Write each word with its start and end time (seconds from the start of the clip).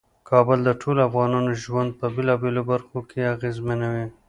کابل 0.29 0.59
د 0.65 0.69
ټولو 0.81 0.99
افغانانو 1.09 1.51
ژوند 1.63 1.89
په 1.99 2.05
بیلابیلو 2.15 2.61
برخو 2.71 2.97
کې 3.09 3.29
اغیزمنوي. 3.35 4.05